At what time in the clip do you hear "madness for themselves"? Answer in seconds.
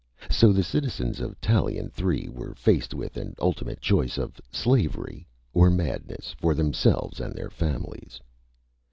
5.69-7.19